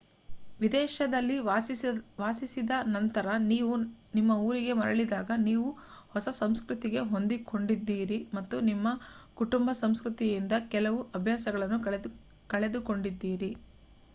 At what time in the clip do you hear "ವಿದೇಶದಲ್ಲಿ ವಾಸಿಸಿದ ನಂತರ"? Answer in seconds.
0.61-3.27